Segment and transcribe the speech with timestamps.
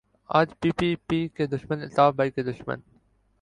[0.29, 2.79] آج P P P کے دشمن الطاف بھائی کے دشمن